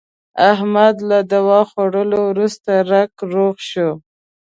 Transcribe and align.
احمد 0.51 0.95
له 1.09 1.19
دوا 1.33 1.59
خوړلو 1.69 2.19
ورسته 2.31 2.71
رک 2.91 3.11
روغ 3.33 3.55
شو. 3.69 3.89